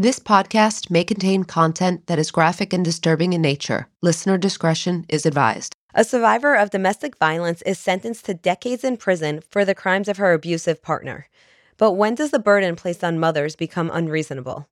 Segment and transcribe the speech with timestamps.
[0.00, 3.86] This podcast may contain content that is graphic and disturbing in nature.
[4.00, 5.74] Listener discretion is advised.
[5.94, 10.16] A survivor of domestic violence is sentenced to decades in prison for the crimes of
[10.16, 11.28] her abusive partner.
[11.76, 14.66] But when does the burden placed on mothers become unreasonable?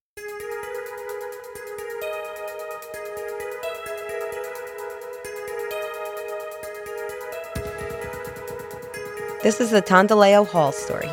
[9.42, 11.10] This is the Tondalao Hall story.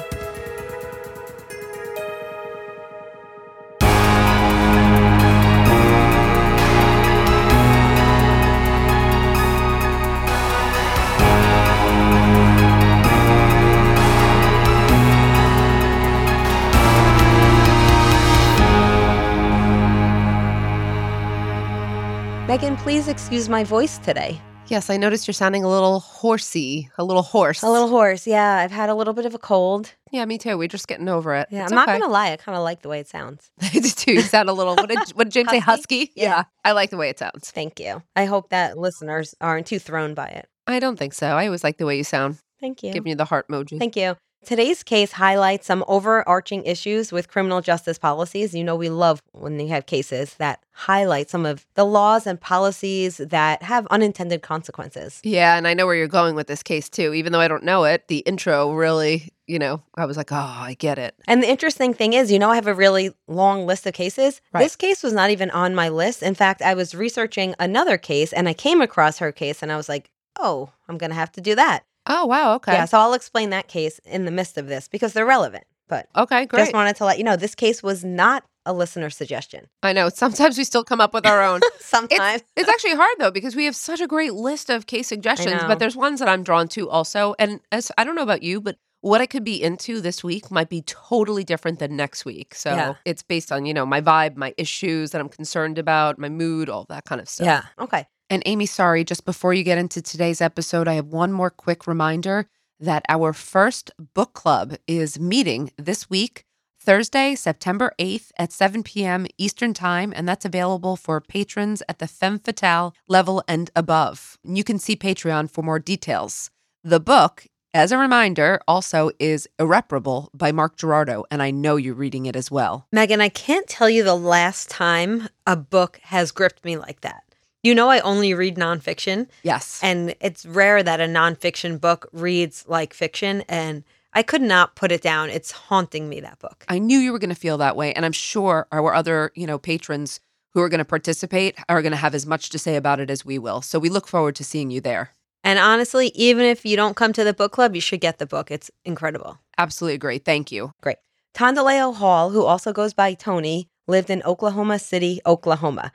[22.48, 24.40] Megan, please excuse my voice today.
[24.68, 27.64] Yes, I noticed you're sounding a little horsey, a little hoarse.
[27.64, 28.28] A little hoarse.
[28.28, 29.94] Yeah, I've had a little bit of a cold.
[30.12, 30.56] Yeah, me too.
[30.58, 31.48] We're just getting over it.
[31.52, 32.32] Yeah, It's I'm not gonna lie.
[32.32, 33.52] I kind of like the way it sounds.
[33.62, 34.14] I do too.
[34.14, 34.76] You sound a little.
[34.76, 35.60] What did, what did James say?
[35.60, 36.00] Husky?
[36.02, 36.12] Husky?
[36.16, 36.44] Yeah.
[36.64, 37.50] I like the way it sounds.
[37.52, 38.04] Thank you.
[38.16, 40.48] I hope that listeners aren't too thrown by it.
[40.68, 41.28] I don't think so.
[41.28, 42.38] I always like the way you sound.
[42.60, 42.92] Thank you.
[42.94, 43.78] Giving you the heart emoji.
[43.80, 44.16] Thank you.
[44.46, 48.54] Today's case highlights some overarching issues with criminal justice policies.
[48.54, 52.40] You know, we love when we have cases that highlight some of the laws and
[52.40, 55.20] policies that have unintended consequences.
[55.24, 57.14] Yeah, and I know where you're going with this case too.
[57.14, 60.36] Even though I don't know it, the intro really, you know, I was like, oh,
[60.36, 61.16] I get it.
[61.28, 64.42] And the interesting thing is, you know, I have a really long list of cases.
[64.54, 64.62] Right.
[64.62, 66.22] This case was not even on my list.
[66.22, 69.78] In fact, I was researching another case and I came across her case and I
[69.78, 71.84] was like, oh, I'm going to have to do that.
[72.08, 72.56] Oh, wow.
[72.56, 72.74] Okay.
[72.74, 75.64] Yeah, so I'll explain that case in the midst of this because they're relevant.
[75.88, 76.62] But Okay, great.
[76.62, 79.68] just wanted to let you know this case was not a listener suggestion.
[79.84, 80.10] I know.
[80.10, 81.62] Sometimes we still come up with our own.
[81.80, 82.42] Sometimes.
[82.42, 85.64] It's, it's actually hard though because we have such a great list of case suggestions,
[85.68, 87.36] but there's ones that I'm drawn to also.
[87.38, 90.50] And as I don't know about you, but what I could be into this week
[90.50, 92.56] might be totally different than next week.
[92.56, 92.94] So Yeah.
[93.06, 96.68] it's based on, you know, my vibe, my issues that I'm concerned about, my mood,
[96.70, 97.46] all that kind of stuff.
[97.46, 97.62] yeah.
[97.78, 98.08] Okay.
[98.30, 101.86] And Amy, sorry, just before you get into today's episode, I have one more quick
[101.86, 102.48] reminder
[102.80, 106.44] that our first book club is meeting this week,
[106.80, 109.28] Thursday, September 8th at 7 p.m.
[109.38, 114.38] Eastern Time, and that's available for patrons at the Femme Fatale level and above.
[114.44, 116.50] You can see Patreon for more details.
[116.84, 121.94] The book, as a reminder, also is Irreparable by Mark Gerardo, and I know you're
[121.94, 122.88] reading it as well.
[122.92, 127.25] Megan, I can't tell you the last time a book has gripped me like that.
[127.66, 129.80] You know, I only read nonfiction, Yes.
[129.82, 133.42] and it's rare that a nonfiction book reads like fiction.
[133.50, 133.84] And
[134.14, 135.32] I could not put it down.
[135.32, 136.64] It's haunting me, that book.
[136.70, 139.48] I knew you were going to feel that way, and I'm sure our other, you
[139.48, 140.20] know, patrons
[140.54, 143.10] who are going to participate are going to have as much to say about it
[143.10, 143.64] as we will.
[143.64, 145.10] So we look forward to seeing you there.
[145.44, 148.28] And honestly, even if you don't come to the book club, you should get the
[148.28, 148.52] book.
[148.52, 149.40] It's incredible.
[149.58, 150.24] Absolutely great.
[150.24, 150.72] Thank you.
[150.82, 150.98] Great.
[151.34, 155.92] Tondalao Hall, who also goes by Tony, lived in Oklahoma City, Oklahoma.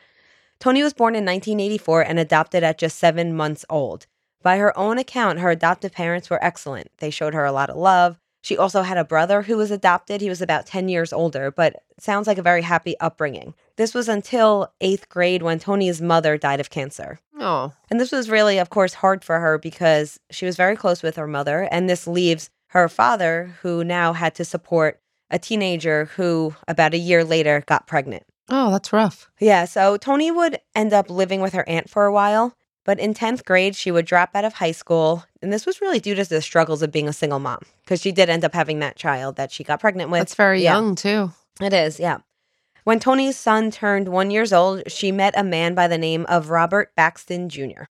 [0.61, 4.07] Tony was born in 1984 and adopted at just seven months old.
[4.43, 6.89] By her own account, her adoptive parents were excellent.
[6.99, 10.21] They showed her a lot of love, She also had a brother who was adopted.
[10.21, 13.55] He was about 10 years older, but sounds like a very happy upbringing.
[13.77, 17.19] This was until eighth grade when Tony's mother died of cancer.
[17.39, 21.03] Oh, And this was really, of course, hard for her because she was very close
[21.03, 21.69] with her mother.
[21.71, 26.99] And this leaves her father, who now had to support a teenager who, about a
[26.99, 28.25] year later, got pregnant.
[28.51, 29.31] Oh, that's rough.
[29.39, 32.55] Yeah, so Tony would end up living with her aunt for a while.
[32.85, 35.25] But in 10th grade, she would drop out of high school.
[35.43, 38.11] And this was really due to the struggles of being a single mom because she
[38.11, 40.21] did end up having that child that she got pregnant with.
[40.21, 40.75] That's very Yeah.
[40.75, 41.33] young too.
[41.61, 42.19] It is, yeah.
[42.85, 46.49] When Tony's son turned one years old, she met a man by the name of
[46.49, 47.85] Robert Braxton Jr.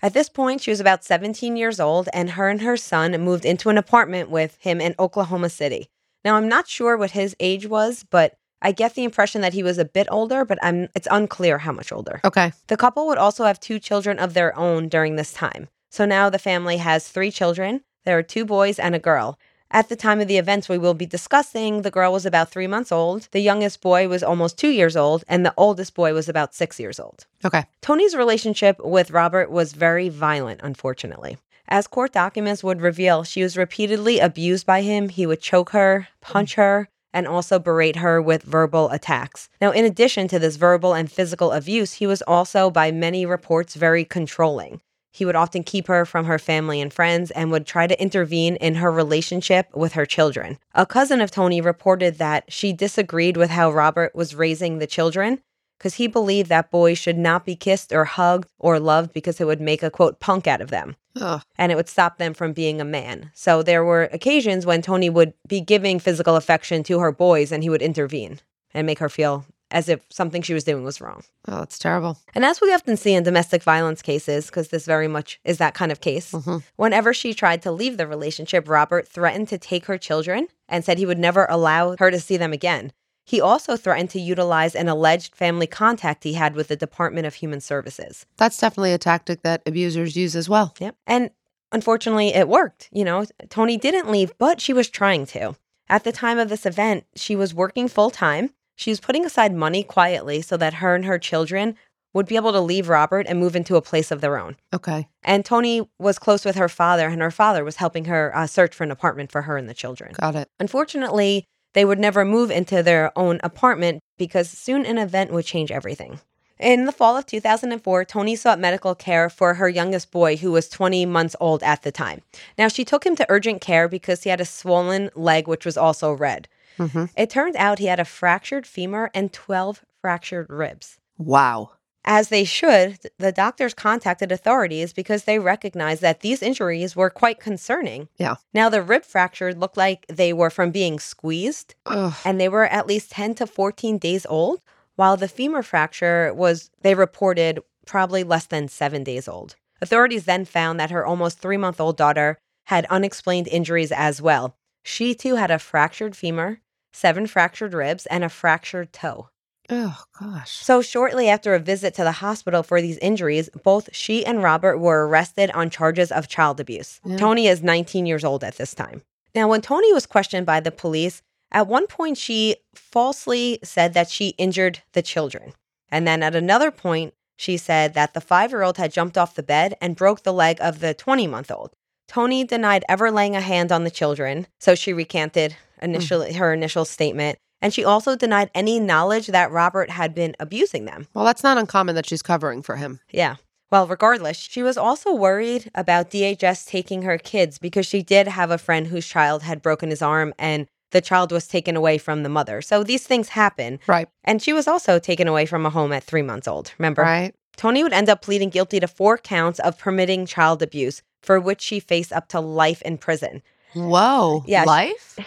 [0.00, 3.44] At this point, she was about 17 years old, and her and her son moved
[3.44, 5.88] into an apartment with him in Oklahoma City.
[6.24, 8.36] Now, I'm not sure what his age was, but
[8.66, 11.70] I get the impression that he was a bit older, but I'm, it's unclear how
[11.70, 12.20] much older.
[12.24, 12.52] Okay.
[12.66, 15.68] The couple would also have two children of their own during this time.
[15.88, 17.82] So now the family has three children.
[18.04, 19.38] There are two boys and a girl.
[19.70, 22.66] At the time of the events we will be discussing, the girl was about three
[22.66, 26.28] months old, the youngest boy was almost two years old, and the oldest boy was
[26.28, 27.24] about six years old.
[27.44, 27.66] Okay.
[27.82, 31.38] Tony's relationship with Robert was very violent, unfortunately.
[31.68, 35.08] As court documents would reveal, she was repeatedly abused by him.
[35.08, 39.48] He would choke her, punch her, and also berate her with verbal attacks.
[39.58, 43.74] Now, in addition to this verbal and physical abuse, he was also, by many reports,
[43.74, 44.82] very controlling.
[45.14, 48.56] He would often keep her from her family and friends and would try to intervene
[48.56, 50.58] in her relationship with her children.
[50.74, 55.40] A cousin of Tony reported that she disagreed with how Robert was raising the children
[55.78, 59.46] because he believed that boys should not be kissed or hugged or loved because it
[59.46, 61.42] would make a quote punk out of them Ugh.
[61.56, 63.30] and it would stop them from being a man.
[63.34, 67.62] So there were occasions when Tony would be giving physical affection to her boys and
[67.62, 68.40] he would intervene
[68.74, 71.22] and make her feel as if something she was doing was wrong.
[71.48, 72.18] Oh, that's terrible.
[72.34, 75.74] And as we often see in domestic violence cases, because this very much is that
[75.74, 76.58] kind of case, mm-hmm.
[76.76, 80.98] whenever she tried to leave the relationship, Robert threatened to take her children and said
[80.98, 82.92] he would never allow her to see them again.
[83.26, 87.34] He also threatened to utilize an alleged family contact he had with the Department of
[87.34, 88.24] Human Services.
[88.36, 90.74] That's definitely a tactic that abusers use as well.
[90.78, 90.94] Yep.
[91.08, 91.30] And
[91.72, 92.88] unfortunately, it worked.
[92.92, 95.56] You know, Tony didn't leave, but she was trying to.
[95.88, 98.50] At the time of this event, she was working full time.
[98.76, 101.76] She was putting aside money quietly so that her and her children
[102.12, 104.56] would be able to leave Robert and move into a place of their own.
[104.72, 105.08] Okay.
[105.22, 108.74] And Tony was close with her father, and her father was helping her uh, search
[108.74, 110.14] for an apartment for her and the children.
[110.18, 110.48] Got it.
[110.58, 111.46] Unfortunately,
[111.76, 116.18] they would never move into their own apartment because soon an event would change everything.
[116.58, 120.70] In the fall of 2004, Tony sought medical care for her youngest boy, who was
[120.70, 122.22] 20 months old at the time.
[122.56, 125.76] Now, she took him to urgent care because he had a swollen leg, which was
[125.76, 126.48] also red.
[126.78, 127.04] Mm-hmm.
[127.14, 130.98] It turned out he had a fractured femur and 12 fractured ribs.
[131.18, 131.72] Wow.
[132.08, 137.40] As they should, the doctors contacted authorities because they recognized that these injuries were quite
[137.40, 138.08] concerning.
[138.16, 138.36] Yeah.
[138.54, 142.14] Now, the rib fractures looked like they were from being squeezed, Ugh.
[142.24, 144.60] and they were at least 10 to 14 days old,
[144.94, 149.56] while the femur fracture was, they reported, probably less than seven days old.
[149.82, 154.56] Authorities then found that her almost three month old daughter had unexplained injuries as well.
[154.84, 156.60] She too had a fractured femur,
[156.92, 159.28] seven fractured ribs, and a fractured toe.
[159.70, 160.52] Oh gosh.
[160.52, 164.78] So, shortly after a visit to the hospital for these injuries, both she and Robert
[164.78, 167.00] were arrested on charges of child abuse.
[167.04, 167.16] Yeah.
[167.16, 169.02] Tony is 19 years old at this time.
[169.34, 174.08] Now, when Tony was questioned by the police, at one point she falsely said that
[174.08, 175.52] she injured the children.
[175.90, 179.34] And then at another point, she said that the five year old had jumped off
[179.34, 181.72] the bed and broke the leg of the 20 month old.
[182.08, 186.36] Tony denied ever laying a hand on the children, so she recanted initially mm.
[186.36, 187.38] her initial statement.
[187.66, 191.08] And she also denied any knowledge that Robert had been abusing them.
[191.14, 193.00] Well, that's not uncommon that she's covering for him.
[193.10, 193.38] Yeah.
[193.72, 198.52] Well, regardless, she was also worried about DHS taking her kids because she did have
[198.52, 202.22] a friend whose child had broken his arm and the child was taken away from
[202.22, 202.62] the mother.
[202.62, 203.80] So these things happen.
[203.88, 204.08] Right.
[204.22, 206.72] And she was also taken away from a home at three months old.
[206.78, 207.02] Remember?
[207.02, 207.34] Right.
[207.56, 211.62] Tony would end up pleading guilty to four counts of permitting child abuse, for which
[211.62, 213.42] she faced up to life in prison.
[213.74, 214.44] Whoa.
[214.46, 215.16] Yeah, Life?
[215.18, 215.24] Yeah.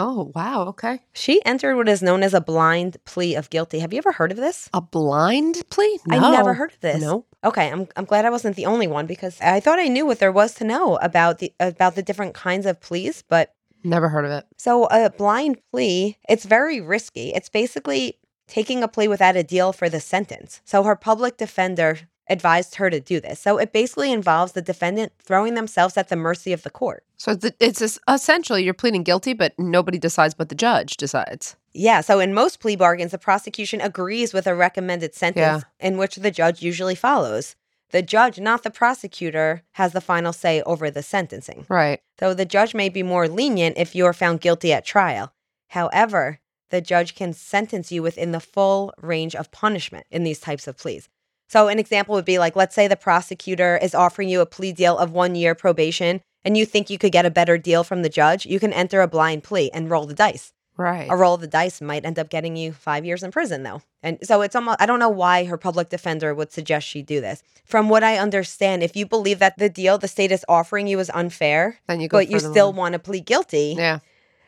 [0.00, 0.64] Oh, wow.
[0.68, 1.00] Okay.
[1.12, 3.78] She entered what is known as a blind plea of guilty.
[3.80, 4.68] Have you ever heard of this?
[4.74, 5.98] A blind plea?
[6.10, 7.00] I never heard of this.
[7.00, 7.26] No.
[7.44, 10.18] Okay, I'm I'm glad I wasn't the only one because I thought I knew what
[10.18, 14.26] there was to know about the about the different kinds of pleas, but Never heard
[14.26, 14.44] of it.
[14.58, 17.32] so a blind plea, it's very risky.
[17.32, 20.60] It's basically taking a plea without a deal for the sentence.
[20.66, 22.00] So her public defender
[22.30, 23.40] advised her to do this.
[23.40, 27.04] So it basically involves the defendant throwing themselves at the mercy of the court.
[27.18, 31.56] So it's essentially you're pleading guilty, but nobody decides but the judge decides.
[31.74, 36.16] Yeah, so in most plea bargains, the prosecution agrees with a recommended sentence in which
[36.16, 37.56] the judge usually follows.
[37.90, 41.66] the judge, not the prosecutor, has the final say over the sentencing.
[41.68, 42.00] Right.
[42.18, 45.32] Though the judge may be more lenient if you are found guilty at trial.
[45.68, 50.66] However, the judge can sentence you within the full range of punishment in these types
[50.66, 51.08] of pleas.
[51.50, 54.72] So, an example would be like, let's say the prosecutor is offering you a plea
[54.72, 58.02] deal of one year probation and you think you could get a better deal from
[58.02, 60.52] the judge, you can enter a blind plea and roll the dice.
[60.76, 61.08] Right.
[61.10, 63.82] A roll of the dice might end up getting you five years in prison, though.
[64.00, 67.20] And so it's almost, I don't know why her public defender would suggest she do
[67.20, 67.42] this.
[67.66, 70.98] From what I understand, if you believe that the deal the state is offering you
[71.00, 72.76] is unfair, Then you go but you still one.
[72.76, 73.98] want to plead guilty, Yeah.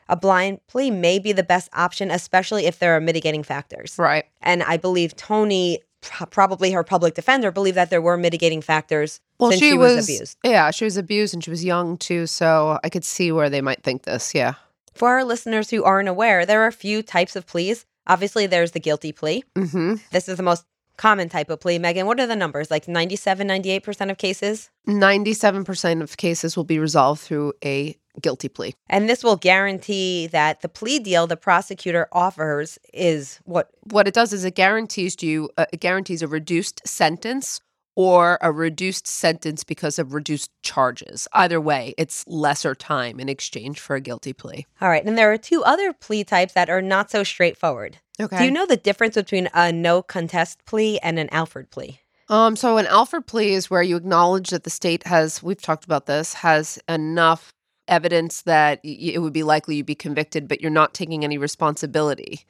[0.09, 3.97] a blind plea may be the best option, especially if there are mitigating factors.
[3.99, 4.25] Right.
[4.41, 9.51] And I believe Tony, probably her public defender, believed that there were mitigating factors Well,
[9.51, 10.39] since she, she, was, abused.
[10.45, 13.61] Yeah, she was abused and she was young too, so I could see where they
[13.61, 14.35] might think this.
[14.35, 14.55] Yeah.
[14.95, 17.87] For our listeners who aren't aware, there are a few types of pleas.
[18.07, 19.45] Obviously, there's the guilty plea.
[19.55, 19.95] Mm-hmm.
[20.11, 20.67] This is the most
[20.97, 21.79] common type of plea.
[21.79, 22.71] Megan, what are the numbers?
[22.71, 24.71] Like 97, 98% of cases?
[24.87, 28.75] Ninety-seven percent of cases will be resolved through a guilty plea.
[28.89, 34.15] And this will guarantee that the plea deal the prosecutor offers is what What it
[34.15, 37.61] does is it guarantees you uh, it guarantees a reduced sentence
[37.95, 41.29] or a reduced sentence because of reduced charges.
[41.33, 44.67] Either way, it's lesser time in exchange for a guilty plea.
[44.81, 45.05] All right.
[45.05, 47.99] And there are two other plea types that are not so straightforward.
[48.21, 48.39] Okay.
[48.39, 52.01] Do you know the difference between a no contest plea and an Alford plea?
[52.29, 55.85] Um, so an Alford plea is where you acknowledge that the state has, we've talked
[55.85, 57.53] about this, has enough
[57.93, 61.39] evidence that y- it would be likely you'd be convicted, but you're not taking any
[61.39, 62.41] responsibility.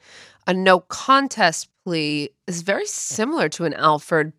[0.47, 4.33] A no contest plea is very similar to an Alford.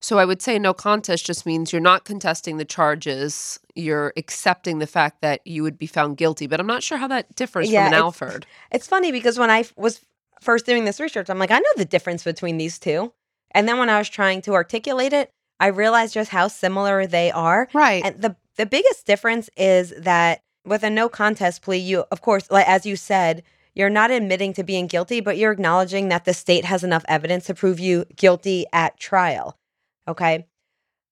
[0.00, 4.78] So I would say no contest just means you're not contesting the charges, you're accepting
[4.78, 7.68] the fact that you would be found guilty, but I'm not sure how that differs
[7.70, 8.46] Yeah, from an it's- Alford.
[8.70, 10.00] It's funny because when I was
[10.40, 13.12] first doing this research, I'm like, I know the difference between these two.
[13.52, 17.32] And then when I was trying to articulate it, I realized just how similar they
[17.32, 17.68] are.
[17.74, 18.04] Right.
[18.04, 22.50] And the the biggest difference is that with a no contest plea, you of course,
[22.50, 23.42] like as you said,
[23.74, 27.46] you're not admitting to being guilty, but you're acknowledging that the state has enough evidence
[27.46, 29.56] to prove you guilty at trial.
[30.06, 30.46] Okay?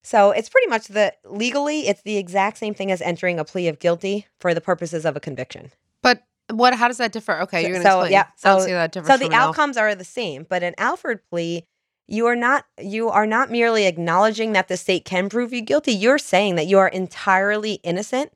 [0.02, 3.68] So it's pretty much the legally, it's the exact same thing as entering a plea
[3.68, 5.70] of guilty for the purposes of a conviction.
[6.02, 7.40] but what how does that differ?
[7.40, 8.12] Okay, you're gonna so, explain.
[8.12, 9.48] yeah, so- see that differs So the from an Alford.
[9.50, 11.64] outcomes are the same, but an Alford plea,
[12.06, 15.90] you are not you are not merely acknowledging that the state can prove you guilty.
[15.92, 18.30] You're saying that you are entirely innocent.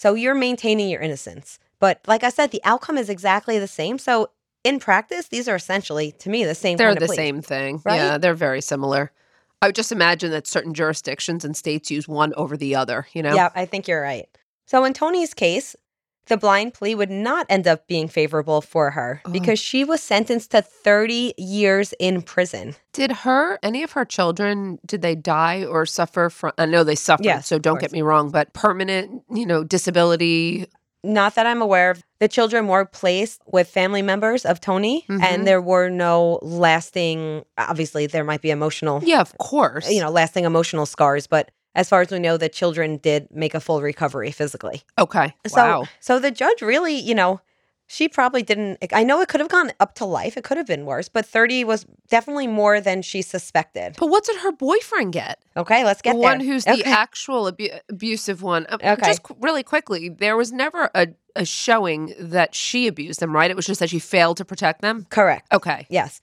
[0.00, 1.58] So you're maintaining your innocence.
[1.78, 3.98] But like I said, the outcome is exactly the same.
[3.98, 4.30] So
[4.64, 6.78] in practice, these are essentially to me the same.
[6.78, 7.16] They're the plea.
[7.16, 7.82] same thing.
[7.84, 7.96] right?
[7.96, 9.12] Yeah, they're very similar.
[9.60, 13.22] I would just imagine that certain jurisdictions and states use one over the other, you
[13.22, 13.34] know?
[13.34, 14.26] Yeah, I think you're right.
[14.64, 15.76] So in Tony's case,
[16.30, 19.30] the blind plea would not end up being favorable for her Oh.
[19.30, 22.74] because she was sentenced to 30 years in prison.
[22.94, 26.94] Did her, any of her children, did they die or suffer from, I know they
[26.94, 30.66] suffered, Yes, so don't get me wrong, but permanent, you know, disability.
[31.02, 32.02] Not that I'm aware of.
[32.20, 35.22] The children were placed with family members of Tony, Mhm.
[35.22, 39.90] and there were no lasting, obviously, there might be emotional, Yeah, of course.
[39.90, 43.54] you know, lasting emotional scars, but as far as we know, the children did make
[43.54, 44.82] a full recovery physically.
[44.98, 45.34] Okay.
[45.46, 45.84] So, wow.
[46.00, 47.40] so the judge really, you know,
[47.86, 48.78] she probably didn't.
[48.92, 50.36] I know it could have gone up to life.
[50.36, 53.96] It could have been worse, but 30 was definitely more than she suspected.
[53.98, 55.42] But what did her boyfriend get?
[55.56, 56.30] Okay, let's get the there.
[56.30, 58.66] one who's the actual abu- abusive one.
[58.68, 59.06] Uh, Okay.
[59.06, 63.50] Just really quickly, there was never a, a showing that she abused them, right?
[63.50, 65.06] It was just that she failed to protect them.
[65.10, 65.52] Correct.
[65.52, 65.86] Okay.
[65.90, 66.22] Yes.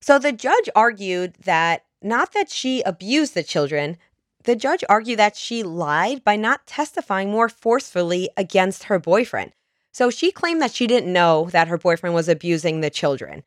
[0.00, 3.98] So the judge argued that not that she abused the children,
[4.44, 9.52] the judge argued that she lied by not testifying more forcefully against her boyfriend.
[9.92, 13.44] So she claimed that she didn't know that her boyfriend was abusing the children.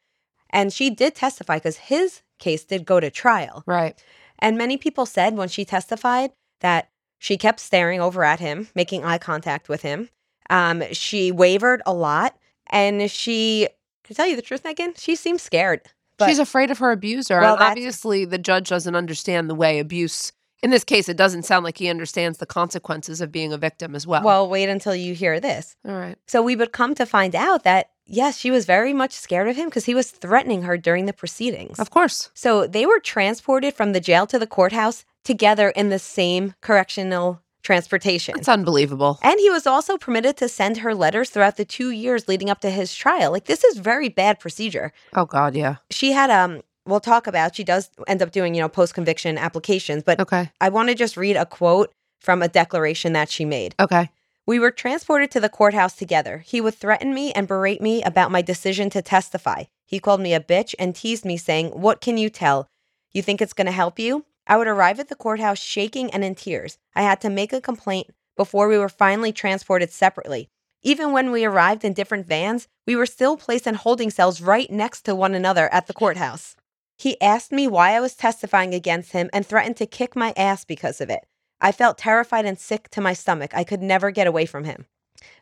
[0.50, 3.64] And she did testify because his case did go to trial.
[3.66, 4.02] Right.
[4.40, 9.04] And many people said when she testified that she kept staring over at him, making
[9.04, 10.10] eye contact with him.
[10.50, 12.38] Um, she wavered a lot.
[12.68, 13.68] And she,
[14.04, 15.82] to tell you the truth, Megan, she seemed scared.
[16.18, 17.40] But She's afraid of her abuser.
[17.40, 20.32] Well, obviously, the judge doesn't understand the way abuse.
[20.64, 23.96] In this case, it doesn't sound like he understands the consequences of being a victim
[23.96, 24.24] as well.
[24.24, 25.76] well, wait until you hear this.
[25.88, 26.18] all right.
[26.28, 29.56] So we would come to find out that, yes, she was very much scared of
[29.56, 31.78] him because he was threatening her during the proceedings.
[31.80, 32.32] Of course.
[32.34, 37.42] So they were transported from the jail to the courthouse together in the same correctional
[37.62, 38.36] transportation.
[38.38, 39.20] It's unbelievable.
[39.24, 42.62] And he was also permitted to send her letters throughout the two years leading up
[42.62, 43.32] to his trial.
[43.32, 44.94] Like this is very bad procedure.
[45.14, 45.78] Oh, God, yeah.
[45.90, 49.38] She had um we'll talk about she does end up doing, you know, post conviction
[49.38, 50.52] applications, but Okay.
[50.62, 53.76] I want to just read a quote from a declaration that she made.
[53.80, 54.10] Okay.
[54.48, 56.40] We were transported to the courthouse together.
[56.46, 59.64] He would threaten me and berate me about my decision to testify.
[59.88, 62.68] He called me a bitch and teased me, saying, What can you tell?
[63.12, 64.26] You think it's going to help you?
[64.48, 66.78] I would arrive at the courthouse shaking and in tears.
[66.96, 70.50] I had to make a complaint before we were finally transported separately.
[70.84, 74.70] Even when we arrived in different vans, we were still placed in holding cells right
[74.70, 76.56] next to one another at the courthouse.
[76.98, 80.64] He asked me why I was testifying against him and threatened to kick my ass
[80.66, 81.26] because of it.
[81.62, 83.52] I felt terrified and sick to my stomach.
[83.54, 84.86] I could never get away from him.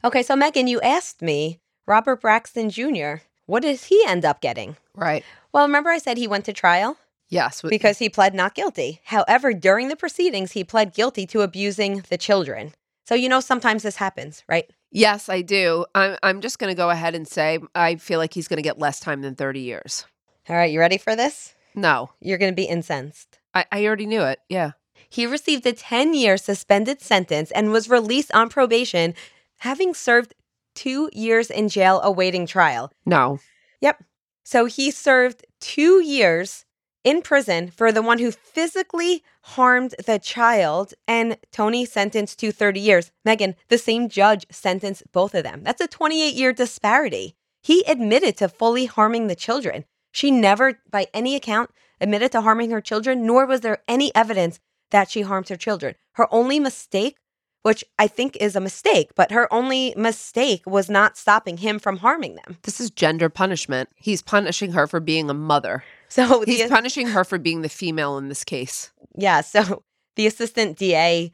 [0.03, 4.77] Okay, so Megan, you asked me, Robert Braxton Jr., what did he end up getting?
[4.95, 5.23] Right.
[5.51, 6.97] Well, remember I said he went to trial?
[7.29, 7.61] Yes.
[7.61, 9.01] w- because he pled not guilty.
[9.05, 12.73] However, during the proceedings, he pled guilty to abusing the children.
[13.05, 14.69] So, you know, sometimes this happens, right?
[14.95, 15.85] yes, I do.
[15.95, 18.63] I'm, I'm just going to go ahead and say I feel like he's going to
[18.63, 20.05] get less time than 30 years.
[20.49, 21.55] All right, you ready for this?
[21.75, 23.39] No, You're going to be incensed.
[23.53, 24.39] I, I already knew it.
[24.49, 24.71] Yeah.
[25.09, 29.15] He received a 10 year suspended sentence and was released on probation,
[29.59, 30.35] having served
[30.75, 32.91] two years in jail awaiting trial.
[33.05, 33.39] No.
[33.81, 34.03] Yep.
[34.43, 36.65] So he served two years
[37.03, 42.79] in prison for the one who physically harmed the child, and Tony sentenced to 30
[42.79, 43.11] years.
[43.25, 45.63] Megan, the same judge sentenced both of them.
[45.63, 47.35] That's a 28 year disparity.
[47.61, 49.85] He admitted to fully harming the children.
[50.13, 54.59] She never, by any account, admitted to harming her children, nor was there any evidence
[54.91, 55.95] that she harmed her children.
[56.13, 57.17] Her only mistake,
[57.63, 61.97] which I think is a mistake, but her only mistake was not stopping him from
[61.97, 62.59] harming them.
[62.61, 63.89] This is gender punishment.
[63.95, 65.83] He's punishing her for being a mother.
[66.09, 68.91] So He's the, punishing her for being the female in this case.
[69.17, 69.83] yeah, so
[70.15, 71.33] the assistant DA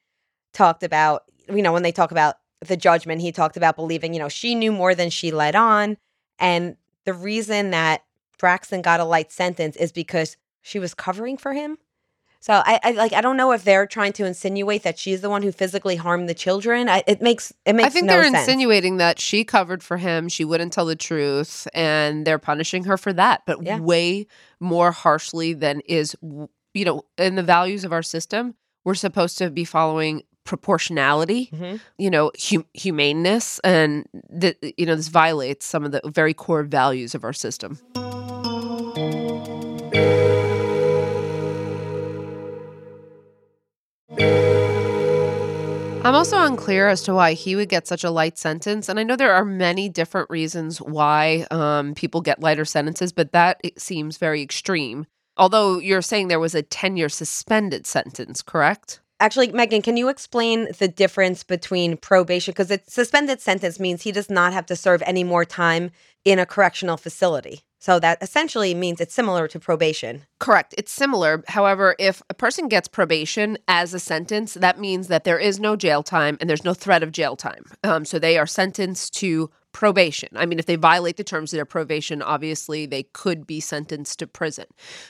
[0.53, 4.19] talked about, you know, when they talk about the judgment, he talked about believing, you
[4.19, 5.97] know, she knew more than she let on.
[6.39, 8.03] And the reason that
[8.39, 11.77] Braxton got a light sentence is because she was covering for him.
[12.41, 15.29] So I, I like I don't know if they're trying to insinuate that she's the
[15.29, 16.87] one who physically harmed the children.
[16.87, 18.37] I, it makes it makes I think no they're sense.
[18.47, 22.95] insinuating that she covered for him, she wouldn't tell the truth, and they're punishing her
[22.97, 23.79] for that, but Yeah.
[23.79, 24.25] way
[24.61, 26.15] more harshly than is,
[26.73, 28.55] you know, in the values of our system.
[28.85, 31.81] We're supposed to be following proportionality, Mhm.
[31.97, 34.05] you know, hum- humaneness, and
[34.39, 37.77] th- you know this violates some of the very core values of our system.
[46.09, 48.89] I'm also unclear as to why he would get such a light sentence.
[48.89, 53.31] And I know there are many different reasons why um, people get lighter sentences, but
[53.33, 55.05] that seems very extreme.
[55.37, 59.01] Although you're saying there was a 10 year suspended sentence, correct?
[59.19, 62.53] Actually, Megan, can you explain the difference between probation?
[62.53, 65.91] Because a suspended sentence means he does not have to serve any more time
[66.25, 67.61] in a correctional facility.
[67.79, 70.23] So that essentially means it's similar to probation.
[70.39, 70.75] Correct.
[70.77, 71.43] It's similar.
[71.47, 75.77] However, if a person gets probation as a sentence, that means that there is no
[75.77, 77.63] jail time and there's no threat of jail time.
[77.83, 80.29] Um, so they are sentenced to probation.
[80.35, 84.19] I mean, if they violate the terms of their probation, obviously they could be sentenced
[84.19, 84.65] to prison.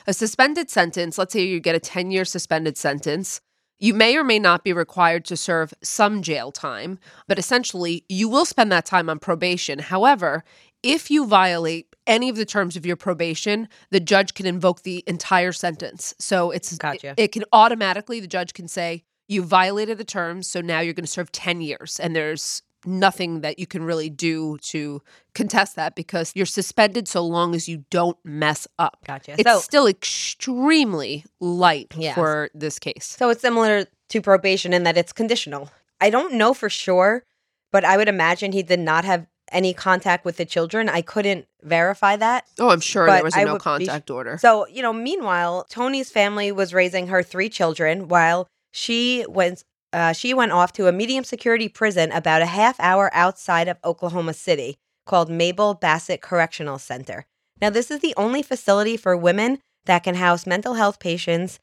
[0.06, 3.40] A suspended sentence, let's say you get a 10 year suspended sentence.
[3.82, 8.28] You may or may not be required to serve some jail time, but essentially you
[8.28, 9.78] will spend that time on probation.
[9.78, 10.44] However,
[10.82, 15.02] if you violate any of the terms of your probation, the judge can invoke the
[15.06, 16.12] entire sentence.
[16.18, 17.10] So it's Gotcha.
[17.10, 20.92] it, it can automatically the judge can say you violated the terms, so now you're
[20.92, 25.00] going to serve 10 years and there's nothing that you can really do to
[25.34, 28.98] contest that because you're suspended so long as you don't mess up.
[29.06, 29.32] Gotcha.
[29.38, 32.14] It's So- still extremely light Yes.
[32.14, 33.14] for this case.
[33.18, 35.70] So it's similar to probation in that it's conditional.
[36.00, 37.24] I don't know for sure,
[37.70, 40.88] but I would imagine he did not have any contact with the children.
[40.88, 42.46] I couldn't verify that.
[42.58, 44.38] Oh, I'm sure there was a I no contact order.
[44.38, 50.12] So, you know, meanwhile, Tony's family was raising her three children while she went uh,
[50.12, 54.32] she went off to a medium security prison about a half hour outside of Oklahoma
[54.34, 57.26] City called Mabel Bassett Correctional Center.
[57.60, 61.58] Now, this is the only facility for women that can house mental health patients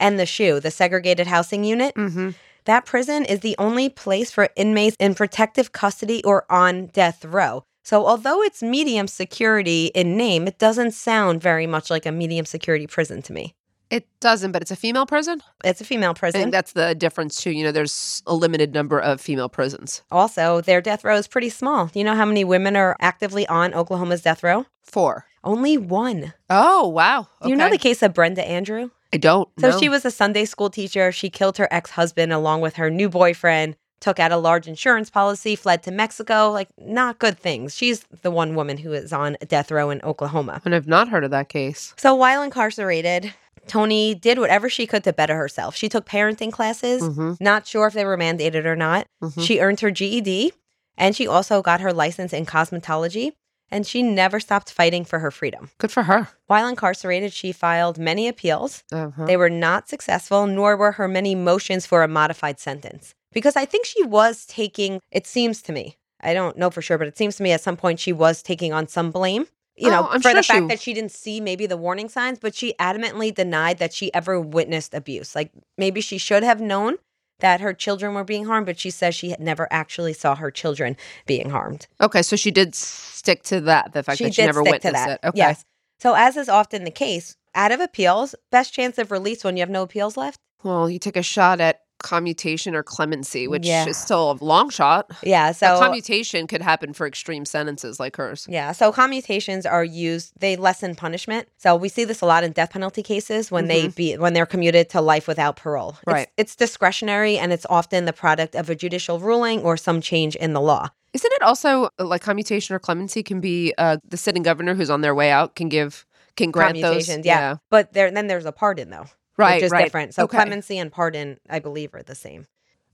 [0.00, 1.94] and the SHU, the segregated housing unit.
[1.94, 2.30] mm-hmm.
[2.66, 7.62] That prison is the only place for inmates in protective custody or on death row.
[7.84, 12.44] So, although it's medium security in name, it doesn't sound very much like a medium
[12.44, 13.54] security prison to me.
[13.88, 15.40] It doesn't, but it's a female prison.
[15.62, 16.40] It's a female prison.
[16.40, 17.52] I think that's the difference too.
[17.52, 20.02] You know, there's a limited number of female prisons.
[20.10, 21.86] also, their death row is pretty small.
[21.86, 24.66] Do you know how many women are actively on Oklahoma's death row?
[24.82, 25.26] Four.
[25.44, 26.34] Only one.
[26.50, 27.28] Oh wow!
[27.40, 28.90] Do you know the case of Brenda Andrew?
[29.16, 29.48] I don't.
[29.58, 29.78] So no.
[29.78, 31.10] she was a Sunday school teacher.
[31.10, 35.08] She killed her ex husband along with her new boyfriend, took out a large insurance
[35.08, 36.50] policy, fled to Mexico.
[36.50, 37.74] Like, not good things.
[37.74, 40.60] She's the one woman who is on death row in Oklahoma.
[40.66, 41.94] And I've not heard of that case.
[41.96, 43.32] So while incarcerated,
[43.66, 45.74] Tony did whatever she could to better herself.
[45.74, 47.32] She took parenting classes, Mm-hmm.
[47.40, 49.06] not sure if they were mandated or not.
[49.24, 49.46] Mhm.
[49.46, 50.52] She earned her GED
[50.98, 53.32] and she also got her license in cosmetology.
[53.70, 55.70] And she never stopped fighting for her freedom.
[55.78, 56.28] Good for her.
[56.46, 58.84] While incarcerated, she filed many appeals.
[58.92, 59.24] Uh-huh.
[59.26, 63.14] They were not successful, nor were her many motions for a modified sentence.
[63.32, 66.96] Because I think she was taking, it seems to me, I don't know for sure,
[66.98, 69.46] but it seems to me at some point she was taking on some blame.
[69.76, 72.08] You know, Oh, I'm for the fact she- that she didn't see maybe the warning
[72.08, 75.34] signs, but she adamantly denied that she ever witnessed abuse.
[75.34, 76.96] Like maybe she should have known
[77.40, 80.50] that her children were being harmed, but she says she had never actually saw her
[80.50, 80.96] children
[81.26, 81.86] being harmed.
[82.00, 84.92] Okay, so she did stick to that, the fact she that she never witnessed to
[84.92, 85.20] that.
[85.22, 85.26] it.
[85.26, 85.38] Okay.
[85.38, 85.64] Yes.
[85.98, 89.60] So as is often the case, out of appeals, best chance of release when you
[89.60, 90.38] have no appeals left.
[90.62, 93.86] Well, you take a shot at commutation or clemency, which Yeah.
[93.86, 95.10] is still a long shot.
[95.22, 95.52] Yeah.
[95.52, 98.46] So So commutation could happen for extreme sentences like hers.
[98.48, 100.32] Yeah, so commutations are used.
[100.38, 101.48] They lessen punishment.
[101.56, 104.46] So we see this a lot in death penalty cases when they be when they're
[104.46, 105.92] commuted to life without parole.
[105.92, 106.10] Mm-hmm.
[106.10, 106.28] Right.
[106.36, 110.52] It's, discretionary and it's often the product of a judicial ruling or some change in
[110.52, 110.88] the law.
[111.12, 115.00] Isn't it also like commutation or clemency can be uh, the sitting governor who's on
[115.00, 116.04] their way out can give
[116.36, 116.82] can grant those?
[116.82, 117.56] Commutations, yeah.
[117.70, 119.06] But there then there's a pardon though,
[119.36, 119.84] Right, which is right.
[119.84, 120.14] different.
[120.14, 120.38] So Okay.
[120.38, 122.46] clemency and pardon, I believe, are the same.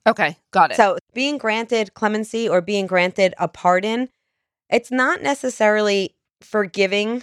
[0.07, 0.76] Okay, got it.
[0.76, 4.09] So being granted clemency or being granted a pardon,
[4.68, 7.22] it's not necessarily forgiving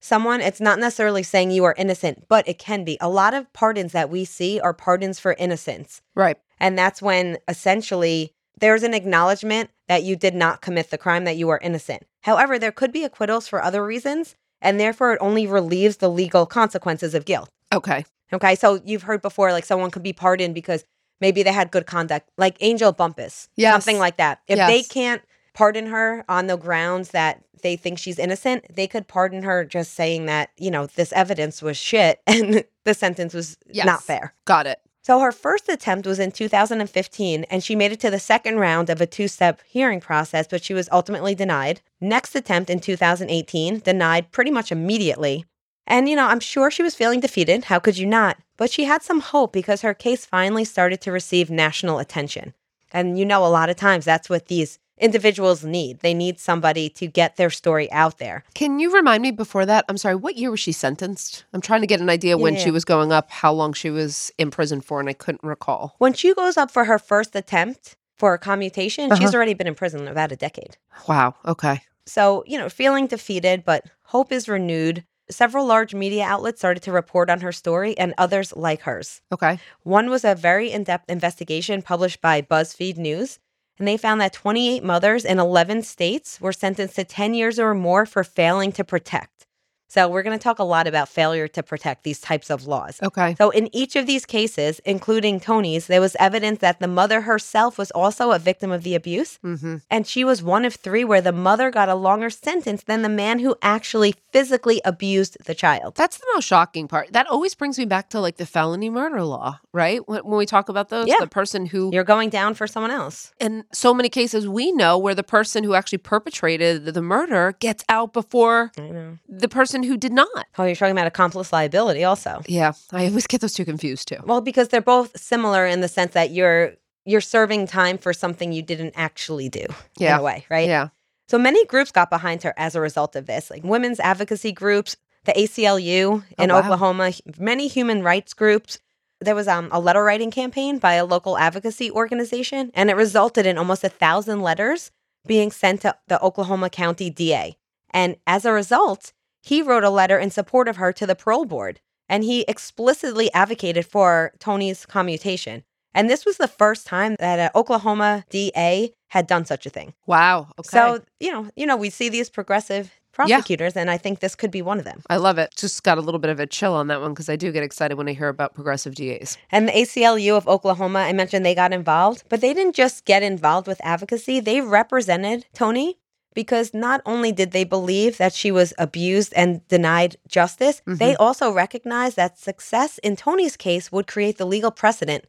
[0.00, 0.40] someone.
[0.40, 2.96] It's not necessarily saying you are innocent, but it can be.
[3.00, 6.00] A lot of pardons that we see are pardons for innocence.
[6.14, 6.38] right.
[6.60, 11.36] And that's when essentially there's an acknowledgement that you did not commit the crime, that
[11.36, 12.04] you are innocent.
[12.22, 16.46] However, there could be acquittals for other reasons, and therefore it only relieves the legal
[16.46, 17.48] consequences of guilt.
[17.72, 18.04] Okay.
[18.32, 20.84] Okay, so you've heard before, like someone could be pardoned because
[21.20, 23.72] maybe they had good conduct, like Angel Bumpus, Yes.
[23.72, 24.40] something like that.
[24.46, 25.22] If they can't
[25.54, 29.94] pardon her on the grounds that they think she's innocent, they could pardon her just
[29.94, 33.86] saying that, you know, this evidence was shit and the sentence was Yes.
[33.86, 34.34] not fair.
[34.44, 34.78] Got it.
[35.02, 38.90] So her first attempt was in 2015, and she made it to the second round
[38.90, 41.80] of a two step hearing process, but she was ultimately denied.
[41.98, 45.46] Next attempt in 2018, denied pretty much immediately.
[45.88, 47.64] And, you know, I'm sure she was feeling defeated.
[47.64, 48.36] How could you not?
[48.58, 52.54] But she had some hope because her case finally started to receive national attention.
[52.92, 56.00] And, you know, a lot of times that's what these individuals need.
[56.00, 58.44] They need somebody to get their story out there.
[58.54, 59.84] Can you remind me before that?
[59.88, 61.44] I'm sorry, what year was she sentenced?
[61.52, 62.64] I'm trying to get an idea when Yeah.
[62.64, 65.94] she was going up, how long she was in prison for, and I couldn't recall.
[65.98, 69.36] When she goes up for her first attempt for a commutation, she's Uh-huh.
[69.36, 70.76] already been in prison about a decade.
[71.06, 71.34] Wow.
[71.46, 71.82] Okay.
[72.04, 75.04] So, you know, feeling defeated, but hope is renewed.
[75.30, 79.20] Several large media outlets started to report on her story and others like hers.
[79.30, 79.58] Okay.
[79.82, 83.38] One was a very in depth investigation published by BuzzFeed News,
[83.78, 87.74] and they found that 28 mothers in 11 states were sentenced to 10 years or
[87.74, 89.46] more for failing to protect.
[89.88, 92.98] So, we're going to talk a lot about failure to protect these types of laws.
[93.02, 93.34] Okay.
[93.36, 97.78] So, in each of these cases, including Tony's, there was evidence that the mother herself
[97.78, 99.38] was also a victim of the abuse.
[99.44, 99.76] Mm-hmm.
[99.90, 103.08] And she was one of three where the mother got a longer sentence than the
[103.08, 105.94] man who actually physically abused the child.
[105.96, 107.12] That's the most shocking part.
[107.12, 110.06] That always brings me back to like the felony murder law, right?
[110.08, 111.16] When, when we talk about those, Yeah.
[111.20, 113.32] the person who, You're going down for someone else.
[113.40, 117.84] in so many cases we know where the person who actually perpetrated the murder gets
[117.88, 119.18] out before I know.
[119.28, 120.46] the person who did not.
[120.58, 122.42] Oh, you're talking about accomplice liability also.
[122.46, 124.16] Yeah, I always get those two confused too.
[124.24, 126.72] Well, because they're both similar in the sense that you're
[127.04, 129.64] you're serving time for something you didn't actually do
[129.96, 130.14] Yeah.
[130.16, 130.68] in a way, right?
[130.68, 130.88] Yeah.
[131.28, 134.96] So many groups got behind her as a result of this, like women's advocacy groups,
[135.24, 136.60] the ACLU in Oh, wow.
[136.60, 138.78] Oklahoma, many human rights groups.
[139.20, 143.46] There was um, a letter writing campaign by a local advocacy organization, and it resulted
[143.46, 144.90] in almost a thousand letters
[145.26, 147.56] being sent to the Oklahoma County DA.
[147.90, 149.12] And as a result,
[149.48, 153.32] he wrote a letter in support of her to the parole board, and he explicitly
[153.32, 155.64] advocated for Tony's commutation.
[155.94, 159.94] And this was the first time that an Oklahoma DA had done such a thing.
[160.06, 160.48] Wow.
[160.58, 160.68] Okay.
[160.68, 164.50] So, you know, you know, we see these progressive prosecutors and I think this could
[164.50, 165.02] be one of them.
[165.08, 165.52] I love it.
[165.56, 167.64] Just got a little bit of a chill on that one because I do get
[167.64, 169.38] excited when I hear about progressive DAs.
[169.50, 173.22] And the ACLU of Oklahoma, I mentioned they got involved, but they didn't just get
[173.22, 175.98] involved with advocacy, they represented Tony
[176.38, 181.20] because not only did they believe that she was abused and denied justice, they mm-hmm.
[181.20, 185.24] also recognized that success in Tony's case would create the legal precedent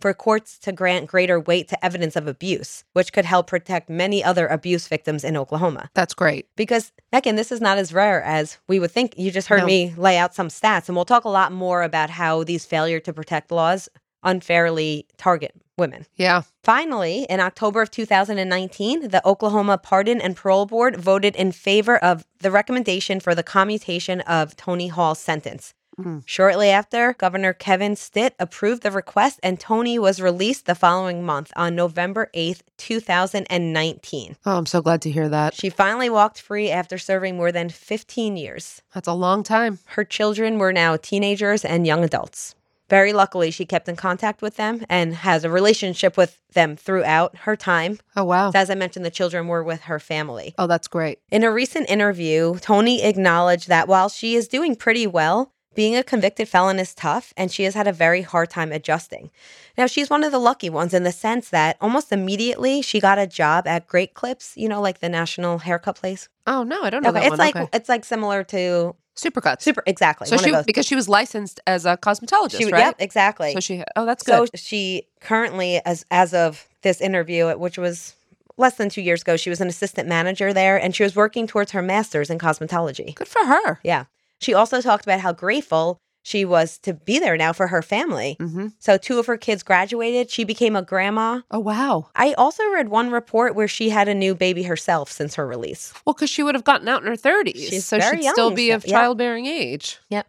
[0.00, 4.24] for courts to grant greater weight to evidence of abuse, which could help protect many
[4.24, 5.90] other abuse victims in Oklahoma.
[5.92, 6.46] That's great.
[6.56, 9.66] because again this is not as rare as we would think you just heard No.
[9.66, 13.00] me lay out some stats and we'll talk a lot more about how these failure
[13.00, 13.90] to protect laws
[14.24, 16.42] unfairly target women Yeah.
[16.62, 22.24] finally in october of 2019 the oklahoma pardon and parole board voted in favor of
[22.40, 26.22] the recommendation for the commutation of tony hall's sentence mm.
[26.26, 31.52] Shortly after, Governor Kevin Stitt approved the request, and Tony was released the following month
[31.54, 34.36] on November 8th, 2019.
[34.44, 35.54] Oh, I'm so glad to hear that.
[35.54, 38.82] She finally walked free after serving more than 15 years.
[38.92, 39.78] That's a long time.
[39.86, 42.54] Her children were now teenagers and young adults.
[42.94, 47.36] Very luckily, she kept in contact with them and has a relationship with them throughout
[47.38, 47.98] her time.
[48.14, 48.52] Oh, wow.
[48.54, 50.54] As I mentioned, the children were with her family.
[50.58, 51.18] oh, that's great.
[51.32, 56.04] In a recent interview, Tony acknowledged that while she is doing pretty well, being a
[56.04, 59.32] convicted felon is tough and she has had a very hard time adjusting.
[59.76, 63.18] Now, she's one of the lucky ones in the sense that almost immediately she got
[63.18, 66.28] a job at Great Clips, you know, like the national haircut place.
[66.46, 67.38] Oh, no, I don't know Okay, that it's one.
[67.46, 67.68] like okay.
[67.72, 69.62] it's like similar to Supercuts.
[69.62, 70.26] Super exactly.
[70.26, 72.86] so she, because she was licensed as a cosmetologist, She- right?
[72.86, 73.52] Yep, exactly.
[73.52, 74.58] So she, oh, that's So good.
[74.58, 78.14] she currently, as as of this interview, which was
[78.56, 81.46] less than two years ago, she was an assistant manager there, and she was working
[81.46, 83.14] towards her master's in cosmetology.
[83.14, 83.80] good for her.
[83.84, 84.04] Yeah.
[84.40, 88.38] She also talked about how grateful she was to be there now for her family.
[88.40, 88.68] Mm-hmm.
[88.78, 90.30] So two of her kids graduated.
[90.30, 91.42] She became a grandma.
[91.50, 92.08] Oh, wow.
[92.16, 95.92] I also read one report where she had a new baby herself since her release.
[96.06, 97.68] Well, because she would have gotten out in her 30s.
[97.68, 99.00] She's so she'd still be still, of yeah.
[99.00, 99.98] childbearing age.
[100.08, 100.26] Yep.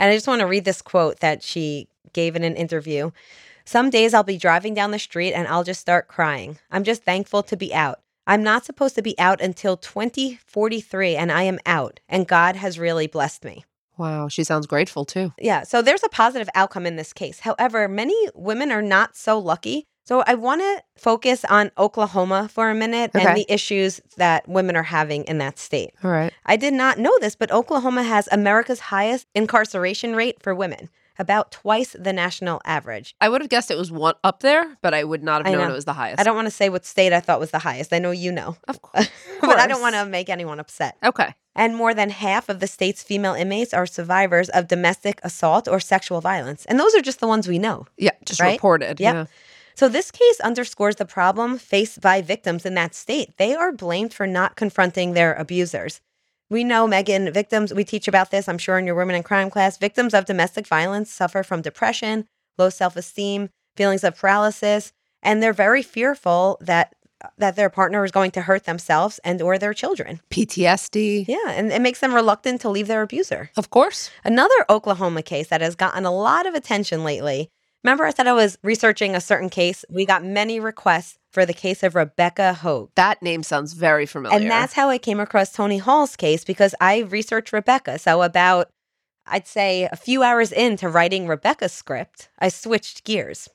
[0.00, 3.12] And I just want to read this quote that she gave in an interview.
[3.64, 6.58] Some days I'll be driving down the street and I'll just start crying.
[6.72, 8.00] I'm just thankful to be out.
[8.26, 12.80] I'm not supposed to be out until 2043 and I am out and God has
[12.80, 13.64] really blessed me.
[13.98, 14.28] Wow.
[14.28, 15.32] She sounds grateful too.
[15.38, 17.40] Yeah, so there's a positive outcome in this case.
[17.40, 19.84] However, many women are not so lucky.
[20.04, 23.26] So I want to focus on Oklahoma for a minute Okay.
[23.26, 25.94] and the issues that women are having in that state.
[26.04, 26.32] All right.
[26.44, 31.50] I did not know this, but Oklahoma has America's highest incarceration rate for women, about
[31.52, 33.14] twice the national average.
[33.20, 35.56] I would have guessed it was one up there, but I would not have I
[35.56, 35.72] known know.
[35.72, 36.20] it was the highest.
[36.20, 37.92] I don't want to say what state I thought was the highest.
[37.92, 39.08] I know you know, Of course.
[39.40, 40.96] but I don't want to make anyone upset.
[41.04, 41.34] Okay.
[41.54, 45.80] And more than half of the state's female inmates are survivors of domestic assault or
[45.80, 46.66] sexual violence.
[46.66, 47.86] And those are just the ones we know.
[47.96, 48.10] Yeah.
[48.26, 48.52] Just Right?
[48.52, 49.00] reported.
[49.00, 49.14] Yep.
[49.14, 49.24] Yeah.
[49.74, 53.36] So this case underscores the problem faced by victims in that state.
[53.36, 56.00] They are blamed for not confronting their abusers.
[56.48, 59.50] We know, Megan, victims, we teach about this, I'm sure, in your women in crime
[59.50, 59.78] class.
[59.78, 65.52] Victims of domestic violence suffer from depression, low self esteem, feelings of paralysis, and they're
[65.52, 66.94] very fearful that
[67.38, 70.20] that their partner is going to hurt themselves and or their children.
[70.30, 71.26] PTSD.
[71.26, 73.50] Yeah, and it makes them reluctant to leave their abuser.
[73.56, 74.10] Of course.
[74.22, 77.50] Another Oklahoma case that has gotten a lot of attention lately.
[77.86, 79.84] Remember, I said I was researching a certain case?
[79.88, 82.90] We got many requests for the case of Rebecca Hogue.
[82.96, 84.36] That name sounds very familiar.
[84.36, 88.00] And that's how I came across Tony Hall's case because I researched Rebecca.
[88.00, 88.70] So, about,
[89.24, 93.48] I'd say, a few hours into writing Rebecca's script, I switched gears.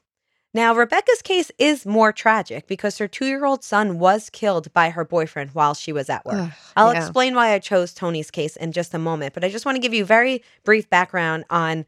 [0.53, 4.91] Now, Rebecca's case is more tragic because her two year old son was killed by
[4.91, 6.35] her boyfriend while she was at work.
[6.35, 7.01] Ugh, I'll yeah.
[7.01, 9.81] explain why I chose Tony's case in just a moment, but I just want to
[9.81, 11.85] give you very brief background on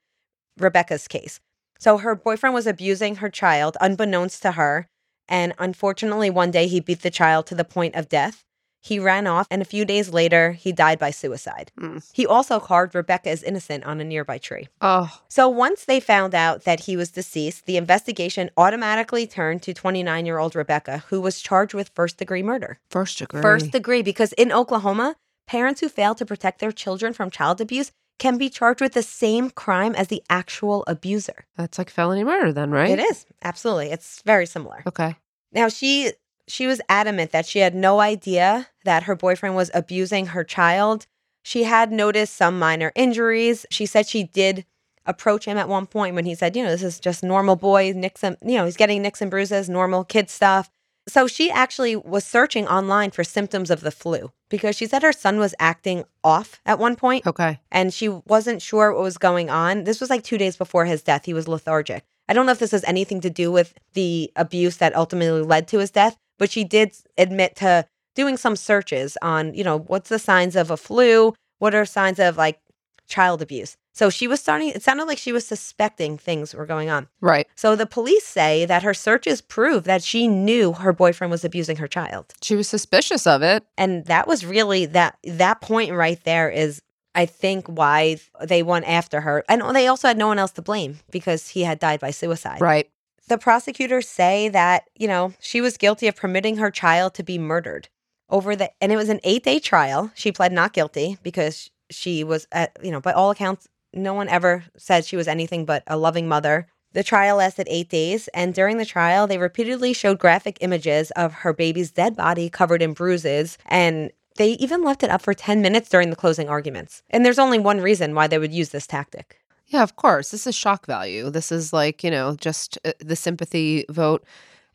[0.58, 1.39] Rebecca's case.
[1.80, 4.88] So her boyfriend was abusing her child unbeknownst to her,
[5.28, 8.44] and unfortunately one day he beat the child to the point of death.
[8.82, 11.72] He ran off and a few days later he died by suicide.
[11.80, 12.06] Mm.
[12.12, 14.68] He also carved Rebecca as innocent on a nearby tree.
[14.82, 19.74] Oh, So once they found out that he was deceased, the investigation automatically turned to
[19.74, 22.80] 29-year-old Rebecca, who was charged with first-degree murder.
[22.90, 23.42] first degree.
[23.42, 25.16] First degree, because in Oklahoma,
[25.48, 29.04] parents who fail to protect their children from child abuse can be charged with the
[29.04, 31.45] same crime as the actual abuser.
[31.58, 32.91] That's like felony murder, then, right?
[32.91, 33.91] It is absolutely.
[33.91, 34.84] It's very similar.
[34.88, 35.15] Okay.
[35.52, 36.13] Now she
[36.47, 41.08] she was adamant that she had no idea that her boyfriend was abusing her child.
[41.43, 43.65] She had noticed some minor injuries.
[43.71, 44.65] She said she did
[45.06, 47.91] approach him at one point when he said, you know, this is just normal boy,
[47.95, 50.69] nicks and you know, he's getting nicks and bruises, normal kid stuff.
[51.08, 55.12] So she actually was searching online for symptoms of the flu because she said her
[55.12, 57.60] son was acting off at one point Okay.
[57.72, 59.84] and she wasn't sure what was going on.
[59.84, 61.26] This was like two days before his death.
[61.26, 62.04] He was lethargic.
[62.30, 65.68] I don't know if this has anything to do with the abuse that ultimately led
[65.70, 67.86] to his death, but she did admit to
[68.16, 71.34] doing some searches on, you know, what's the signs of a flu?
[71.60, 72.60] What are signs of like
[73.08, 73.78] child abuse?
[73.96, 77.08] So she was starting, it sounded like she was suspecting things were going on.
[77.22, 77.48] Right.
[77.56, 81.78] So the police say that her searches prove that she knew her boyfriend was abusing
[81.78, 83.63] her child She was suspicious of it.
[83.78, 86.82] and that was really that that point right there is
[87.16, 90.62] i think why they went after her and they also had no one else to
[90.63, 92.89] blame because he had died by suicide Right.
[93.28, 97.38] the prosecutors say that you know she was guilty of permitting her child to be
[97.38, 97.88] murdered
[98.30, 102.24] over the and it was an eight day trial she pled not guilty because she
[102.24, 105.84] was at you know by all accounts no one ever said she was anything but
[105.88, 110.19] a loving mother the trial lasted eight days, and during the trial, they repeatedly showed
[110.19, 115.10] graphic images of her baby's dead body covered in bruises, and they even left it
[115.10, 117.02] up for 10 minutes during the closing arguments.
[117.10, 119.39] And there's only one reason why they would use this tactic.
[119.67, 120.30] Yeah, of course.
[120.32, 121.30] This is shock value.
[121.30, 124.24] This is like, you know, just uh, the sympathy vote.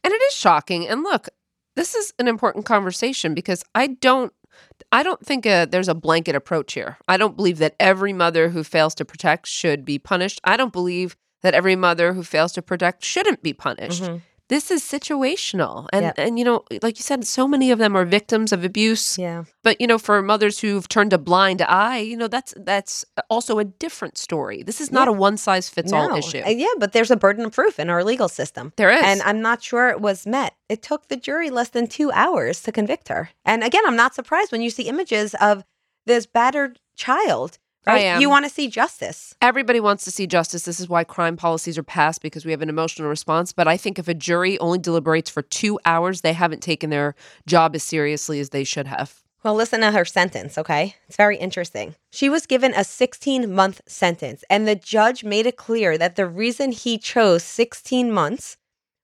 [0.02, 0.88] And it is shocking.
[0.88, 1.28] And look,
[1.76, 4.32] this is an important conversation because I don't
[4.92, 6.98] I don't think uh there's a blanket approach here.
[7.08, 10.40] I don't believe that every mother who fails to protect should be punished.
[10.44, 14.02] I don't believe that every mother who fails to protect shouldn't be punished.
[14.02, 14.22] Mhm.
[14.48, 15.88] This is situational.
[15.92, 16.14] And Yep.
[16.18, 19.18] and you know, like you said, so many of them are victims of abuse.
[19.18, 19.44] Yeah.
[19.62, 23.58] But you know, for mothers who've turned a blind eye, you know, that's that's also
[23.58, 24.62] a different story.
[24.62, 25.14] This is not Yeah.
[25.14, 26.16] a one size fits all No.
[26.16, 26.42] issue.
[26.46, 28.72] Uh, Yeah, but there's a burden of proof in our legal system.
[28.76, 29.02] There is.
[29.04, 30.54] And I'm not sure it was met.
[30.68, 33.30] It took the jury less than two hours to convict her.
[33.44, 35.64] And again, I'm not surprised when you see images of
[36.06, 37.58] this battered child.
[37.86, 38.20] I am.
[38.20, 39.34] You want to see justice.
[39.40, 40.62] Everybody wants to see justice.
[40.64, 43.52] This is why crime policies are passed because we have an emotional response.
[43.52, 47.14] But I think if a jury only deliberates for two hours, they haven't taken their
[47.46, 49.22] job as seriously as they should have.
[49.44, 50.96] Well, listen to her sentence, okay?
[51.06, 51.94] It's very interesting.
[52.10, 56.26] She was given a 16 month sentence, and the judge made it clear that the
[56.26, 58.56] reason he chose 16 months,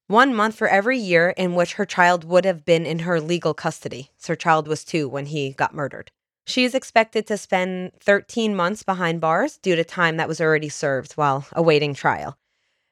[0.09, 3.55] one month for every year in which her child would have been in her legal
[3.55, 4.11] custody.
[4.17, 6.11] So her child was two when he got murdered.
[6.47, 10.69] She is expected to spend 13 months behind bars due to time that was already
[10.69, 12.37] served while awaiting trial.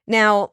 [0.06, 0.52] Now,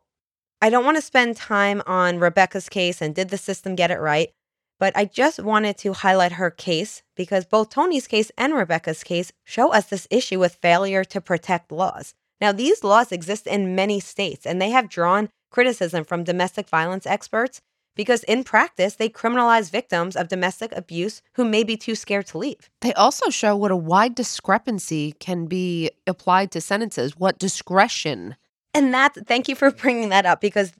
[0.61, 3.99] I don't want to spend time on Rebecca's case and did the system get it
[3.99, 4.31] right,
[4.79, 9.31] but I just wanted to highlight her case because both Tony's case and Rebecca's case
[9.45, 12.13] show us this issue with failure to protect laws.
[12.41, 17.05] Now, these laws exist in many states and they have drawn criticism from domestic violence
[17.05, 17.61] experts
[17.99, 22.37] because in practice, they criminalize victims of domestic abuse who may be too scared to
[22.37, 22.69] leave.
[22.79, 28.37] They also show what a wide discrepancy can be applied to sentences, what discretion.
[28.73, 30.71] And that, thank you for bringing that up because,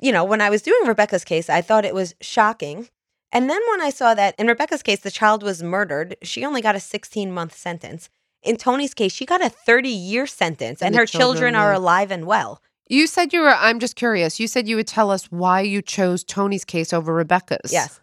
[0.00, 2.88] you know, when I was doing Rebecca's case, I thought it was shocking.
[3.30, 6.62] And then when I saw that in Rebecca's case, the child was murdered, she only
[6.62, 8.10] got a 16 month sentence.
[8.42, 11.72] In Tony's case, she got a 30 year sentence, And and, her children, children, are
[11.72, 12.60] alive and well.
[12.88, 15.82] You said you were, I'm just curious, you said you would tell us why you
[15.82, 17.72] chose Tony's case over Rebecca's.
[17.72, 18.00] Yes.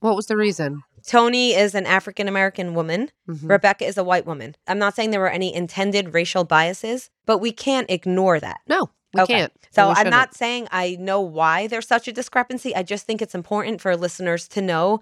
[0.00, 0.82] What was the reason?
[1.06, 3.10] Tony is an African American woman.
[3.28, 3.50] Mhm.
[3.50, 4.54] Rebecca is a white woman.
[4.66, 8.60] I'm not saying there were any intended racial biases, but we can't ignore that.
[8.68, 9.34] No, we Okay.
[9.34, 9.52] can't.
[9.70, 12.74] So I'm not saying I know why there's such a discrepancy.
[12.74, 15.00] I just think it's important for listeners to know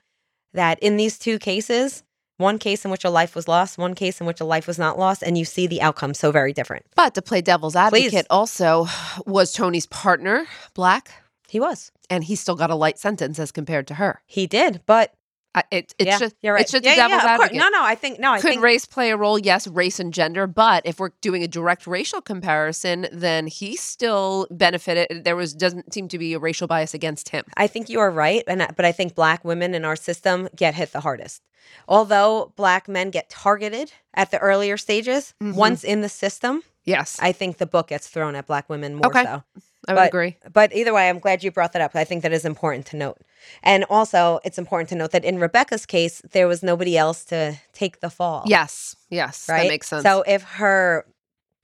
[0.54, 2.02] that in these two cases,
[2.40, 4.78] one case in which a life was lost, one case in which a life was
[4.78, 6.84] not lost, and you see the outcome so very different.
[6.96, 8.26] But to play devil's advocate, Please.
[8.30, 8.86] also
[9.26, 11.10] was Tony's partner black,
[11.48, 11.92] He was.
[12.08, 14.22] and he still got a light sentence as compared to her.
[14.26, 15.14] He did, but
[15.54, 16.60] I, it, it's yeah, just right.
[16.60, 17.56] it's just yeah, a devil's yeah, advocate.
[17.56, 19.36] No, no, I think no, I Could think race play a role?
[19.38, 20.46] Yes, race and gender.
[20.46, 25.24] But if we're doing a direct racial comparison, then he still benefited.
[25.24, 27.44] There was doesn't seem to be a racial bias against him.
[27.56, 30.74] I think you are right, and but I think black women in our system get
[30.74, 31.42] hit the hardest.
[31.88, 35.54] Although black men get targeted at the earlier stages, Mhm.
[35.54, 39.06] once in the system, Yes, I think the book gets thrown at black women more
[39.06, 39.24] Okay.
[39.24, 39.42] so.
[39.88, 40.36] I would but- agree.
[40.52, 41.94] But either way, I'm glad you brought that up.
[41.94, 43.18] I think that is important to note.
[43.62, 47.58] And also, it's important to note that in Rebecca's case, there was nobody else to
[47.72, 48.44] take the fall.
[48.46, 49.62] Yes, yes, Right?
[49.62, 50.02] that makes sense.
[50.02, 51.06] So if her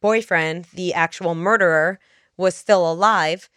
[0.00, 1.98] boyfriend, the actual murderer,
[2.36, 3.48] was still alive,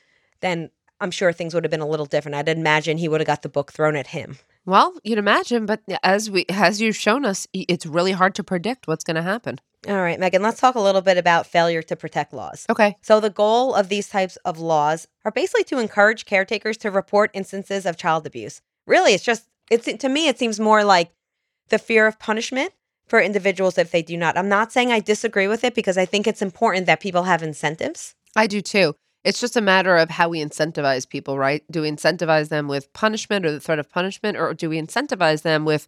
[0.42, 0.70] then
[1.02, 2.36] I'm sure things would have been a little different.
[2.36, 4.38] I'd imagine he would have got the book thrown at him.
[4.70, 8.88] Well, you'd imagine, but as we as you've shown us, it's really hard to predict
[8.88, 9.60] what's going to happen.
[9.88, 12.68] All right, Meghan, let's talk a little bit about failure to protect laws.
[12.70, 12.96] Okay.
[13.02, 17.32] So, the goal of these types of laws are basically to encourage caretakers to report
[17.34, 18.62] instances of child abuse.
[18.86, 21.14] Really, it's just, it's to me, it seems more like
[21.70, 22.72] the fear of punishment
[23.08, 24.38] for individuals if they do not.
[24.38, 27.42] I'm not saying I disagree with it because I think it's important that people have
[27.42, 28.14] incentives.
[28.36, 28.94] I do too.
[29.24, 31.64] It's just a matter of how we incentivize people, right?
[31.70, 35.42] Do we incentivize them with punishment or the threat of punishment, or do we incentivize
[35.42, 35.88] them with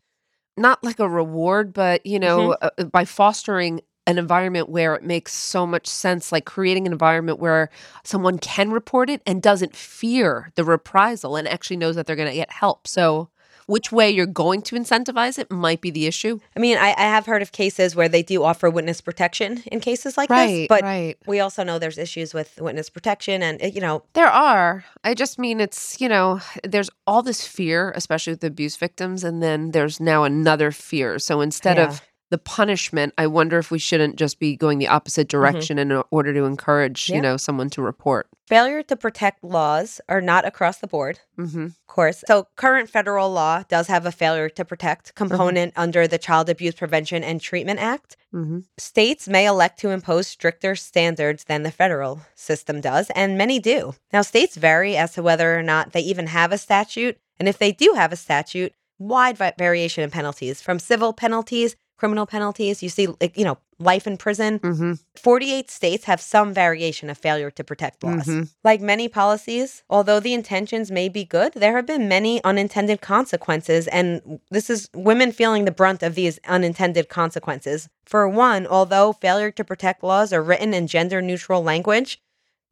[0.57, 5.03] not like a reward, but you know, uh, uh, by fostering an environment where it
[5.03, 7.69] makes so much sense, like creating an environment where
[8.03, 12.27] someone can report it and doesn't fear the reprisal and actually knows that they're going
[12.29, 12.87] to get help.
[12.87, 13.29] So,
[13.71, 16.39] which way you're going to incentivize it might be the issue.
[16.57, 19.79] I mean, I, I have heard of cases where they do offer witness protection in
[19.79, 21.15] cases like Right, this, but right.
[21.25, 24.83] we also know there's issues with witness protection and, uh, you know, There are.
[25.03, 29.41] I just mean it's, you know, there's all this fear, especially with abuse victims, and
[29.41, 31.17] then there's now another fear.
[31.19, 31.87] So instead Yeah.
[31.89, 32.01] of
[32.31, 36.33] the punishment, I wonder if we shouldn't just be going the opposite direction in order
[36.33, 37.11] to encourage, Mm-hmm.
[37.13, 37.15] Yeah.
[37.17, 38.27] you know, someone to report.
[38.47, 41.19] failure to protect laws are not across the board.
[41.37, 42.23] hmm Of course.
[42.27, 46.75] So, current federal law does have a failure to protect component under the Child Abuse
[46.75, 48.17] Prevention and Treatment Act.
[48.31, 53.59] hmm States may elect to impose stricter standards than the federal system does, and many
[53.59, 53.93] do.
[54.13, 57.57] Now, states vary as to whether or not they even have a statute, and if
[57.57, 62.81] they do have a statute, wide variation in penalties from civil penalties, criminal penalties.
[62.81, 64.57] You see, like, you know, life in prison.
[64.57, 64.93] Mm-hmm.
[65.17, 68.25] 48 states have some variation of failure to protect laws.
[68.25, 68.49] Mhm.
[68.63, 73.87] Like many policies, although the intentions may be good, there have been many unintended consequences,
[73.89, 77.87] and this is women feeling the brunt of these unintended consequences.
[78.03, 82.19] For one, although failure to protect laws are written in gender neutral language,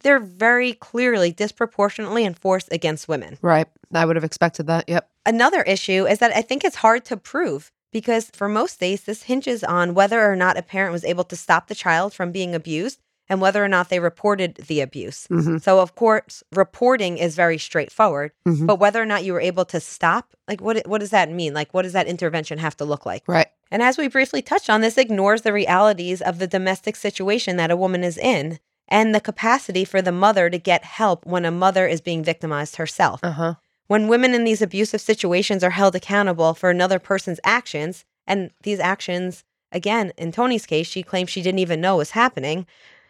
[0.00, 3.38] they're very clearly disproportionately enforced against women.
[3.42, 3.68] Right.
[3.94, 4.88] I would have expected that.
[4.88, 5.08] Yep.
[5.24, 9.24] Another issue is that I think it's hard to prove because for most states, this
[9.24, 12.54] hinges on whether or not a parent was able to stop the child from being
[12.54, 15.28] abused and whether or not they reported the abuse.
[15.28, 15.58] Mm-hmm.
[15.58, 18.66] So, of course, reporting is very straightforward, Mhm.
[18.66, 21.54] but whether or not you were able to stop, like, what, what does that mean?
[21.54, 23.22] Like, what does that intervention have to look like?
[23.28, 23.46] Right.
[23.70, 27.70] And as we briefly touched on, this ignores the realities of the domestic situation that
[27.70, 31.52] a woman is in and the capacity for the mother to get help when a
[31.52, 33.20] mother is being victimized herself.
[33.22, 33.54] Uh huh.
[33.90, 38.78] When women in these abusive situations are held accountable for another person's actions, and these
[38.78, 42.68] actions, again, in Tony's case, she claims she didn't even know was happening,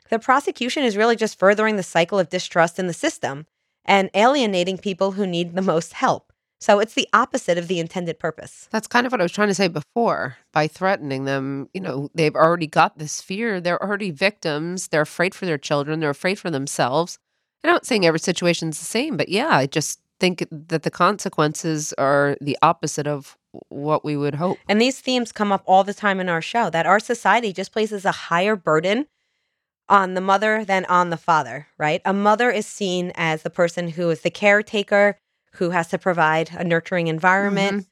[0.08, 3.44] the prosecution is really just furthering the cycle of distrust in the system
[3.84, 6.32] and alienating people who need the most help.
[6.62, 8.66] So it's the opposite of the intended purpose.
[8.70, 10.38] That's kind of what I was trying to say before.
[10.50, 13.60] By threatening them, you know, they've already got this fear.
[13.60, 14.88] They're already victims.
[14.88, 16.00] They're afraid for their children.
[16.00, 17.18] They're afraid for themselves.
[17.62, 21.92] I'm not saying every situation's the same, but yeah, I just think that the consequences
[21.94, 23.36] are the opposite of
[23.68, 24.58] what we would hope.
[24.68, 27.72] And these themes come up all the time in our show that our society just
[27.72, 29.06] places a higher burden
[29.88, 32.00] on the mother than on the father, right?
[32.04, 35.18] A mother is seen as the person who is the caretaker,
[35.54, 37.72] who has to provide a nurturing environment.
[37.72, 37.86] Mm-hmm.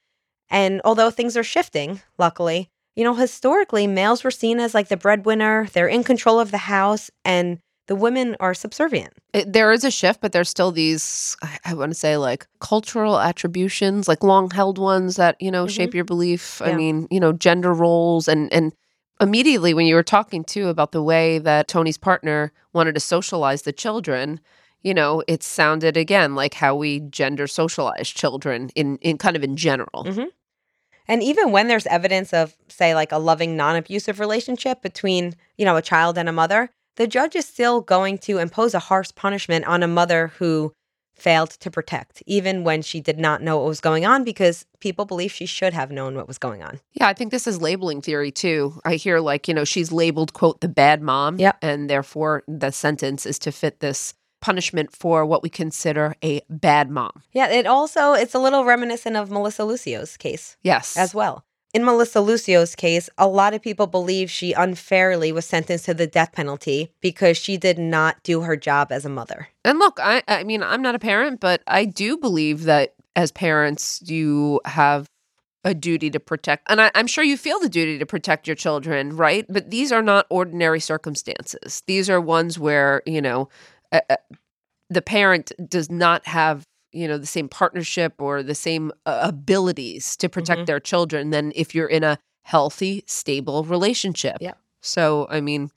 [0.51, 4.97] And although things are shifting, luckily, you know, historically, males were seen as like the
[4.97, 7.59] breadwinner, they're in control of the house, and
[7.89, 9.14] the women are subservient.
[9.32, 12.47] It, there is a shift, but there's still these, I, I want to say, like
[12.61, 16.62] cultural attributions, like long held ones that, you know, shape your belief.
[16.62, 18.28] I mean, you know, gender roles.
[18.28, 18.72] And, and
[19.20, 23.62] immediately when you were talking too about the way that Tony's partner wanted to socialize
[23.62, 24.39] the children,
[24.82, 29.43] you know, it sounded again like how we gender socialize children in, in kind of
[29.43, 30.05] in general.
[30.05, 30.28] Mhm.
[31.11, 35.64] And even when there's evidence of, say, like a loving, non abusive relationship between, you
[35.64, 36.68] know, a child and a mother,
[36.99, 40.72] the judge is still going to impose a harsh punishment on a mother who
[41.14, 45.05] failed to protect, even when she did not know what was going on, because people
[45.05, 46.78] believe she should have known what was going on.
[46.92, 48.80] Yeah, I think this is labeling theory too.
[48.84, 51.38] I hear like, you know, she's labeled, quote, the bad mom.
[51.38, 51.59] Yep.
[51.62, 56.90] And therefore the sentence is to fit this punishment for what we consider a bad
[56.90, 57.22] mom.
[57.32, 60.96] Yeah, it also, it's a little reminiscent of Melissa Lucio's case Yes.
[60.96, 61.44] as well.
[61.75, 66.07] In Melissa Lucio's case, a lot of people believe she unfairly was sentenced to the
[66.07, 69.49] death penalty because she did not do her job as a mother.
[69.64, 73.33] And look, I I mean, I'm not a parent, but I do believe that as
[73.33, 75.11] parents you have
[75.64, 78.57] a duty to protect and I, I'm sure you feel the duty to protect your
[78.57, 79.45] children, right?
[79.49, 81.83] But these are not ordinary circumstances.
[81.87, 83.49] These are ones where, you know,
[83.93, 84.16] uh, uh,
[84.89, 86.64] the parent does not have
[86.99, 90.66] you know the same partnership or the same uh, abilities to protect Mhm.
[90.66, 94.55] their children than if you're in a healthy stable relationship Yeah.
[94.80, 95.70] so i mean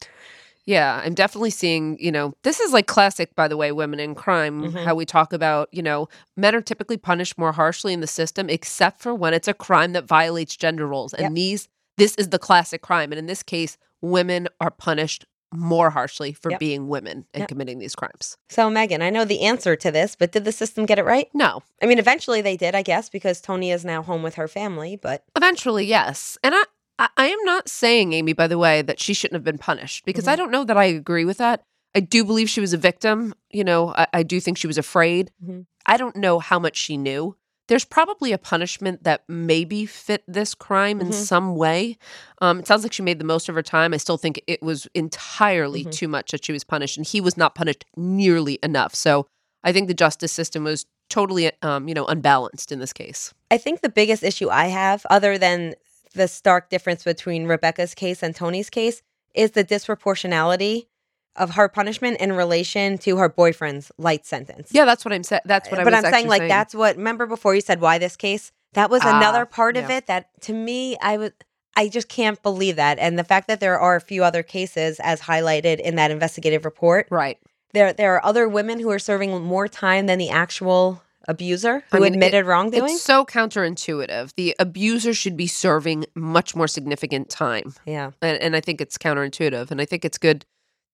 [0.65, 4.15] yeah i'm definitely seeing you know this is like classic by the way women in
[4.15, 4.83] crime Mhm.
[4.85, 6.07] how we talk about you know
[6.37, 9.91] men are typically punished more harshly in the system except for when it's a crime
[9.93, 11.33] that violates gender roles and Yep.
[11.35, 11.67] these
[11.97, 16.51] this is the classic crime and in this case women are punished more harshly for
[16.51, 16.59] Yep.
[16.59, 17.49] being women and Yep.
[17.49, 20.85] committing these crimes So, Meghan, I know the answer to this, but did the system
[20.85, 21.27] get it right?
[21.33, 24.47] no I mean, eventually they did, I guess, because Tony is now home with her
[24.47, 26.37] family, but Eventually, yes.
[26.43, 26.63] And I,
[26.99, 30.05] I, I am not saying, Amy, by the way, that she shouldn't have been punished
[30.05, 31.63] because I don't know that I agree with that.
[31.93, 33.33] I do believe she was a victim.
[33.49, 35.31] You know, I, I do think she was afraid.
[35.45, 35.65] Mhm.
[35.85, 37.35] I don't know how much she knew.
[37.71, 41.13] There's probably a punishment that maybe fit this crime in Mhm.
[41.13, 41.97] some way.
[42.41, 43.93] Um, it sounds like she made the most of her time.
[43.93, 45.91] I still think it was entirely Mhm.
[45.93, 48.93] too much that she was punished, and he was not punished nearly enough.
[48.93, 49.25] So
[49.63, 53.33] I think the justice system was totally, um, you know, unbalanced in this case.
[53.49, 55.75] I think the biggest issue I have, other than
[56.13, 59.01] the stark difference between Rebecca's case and Tony's case,
[59.33, 60.87] is the disproportionality
[61.35, 64.69] of her punishment in relation to her boyfriend's light sentence.
[64.71, 65.41] Yeah, that's what I'm saying.
[65.45, 68.15] That's what I but I'm saying, like, that's what, remember before you said why this
[68.15, 68.51] case?
[68.73, 71.31] That was Ah, another part of it that to me, I was.
[71.75, 72.99] I just can't believe that.
[72.99, 76.65] And the fact that there are a few other cases as highlighted in that investigative
[76.65, 77.37] report, right.
[77.73, 81.97] there there are other women who are serving more time than the actual abuser I
[81.97, 82.91] who mean, it- admitted wrongdoing.
[82.93, 84.33] It's so counterintuitive.
[84.35, 88.11] The abuser should be serving much more significant time, yeah.
[88.21, 89.71] and, and I think it's counterintuitive.
[89.71, 90.45] And I think it's good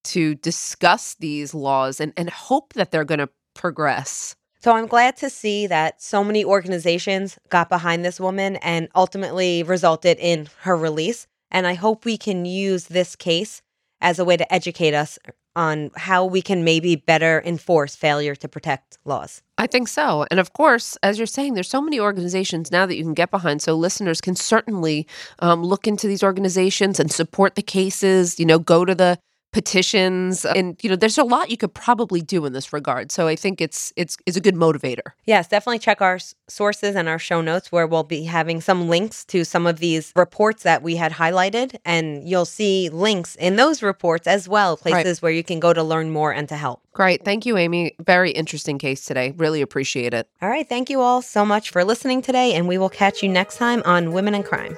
[0.08, 4.36] to discuss these laws and and hope that they're going to progress.
[4.64, 9.64] So I'm glad to see that so many organizations got behind this woman and ultimately
[9.64, 11.28] resulted in her release.
[11.52, 13.62] And I hope we can use this case
[14.02, 15.18] as a way to educate us
[15.56, 19.42] on how we can maybe better enforce failure to protect laws.
[19.58, 20.26] I think so.
[20.30, 23.32] And of course, as you're saying, there's so many organizations now that you can get
[23.32, 23.64] behind.
[23.64, 25.08] So listeners can certainly
[25.40, 29.18] um, look into these organizations and support the cases, you know, go to the
[29.52, 33.12] petitions uh, and you know there's a lot you could probably do in this regard
[33.12, 35.14] so i think it's it's it's a good motivator.
[35.26, 39.24] Yes definitely check our sources and our show notes where we'll be having some links
[39.26, 43.82] to some of these reports that we had highlighted and you'll see links in those
[43.82, 45.22] reports as well places right.
[45.24, 46.82] where you can go to learn more and to help.
[46.94, 47.24] Great.
[47.24, 47.96] Thank you amy.
[48.00, 49.34] Very interesting case today.
[49.38, 50.30] Really appreciate it.
[50.42, 50.68] All right.
[50.68, 53.82] Thank you all so much for listening today and we will catch you next time
[53.86, 54.78] on women in crime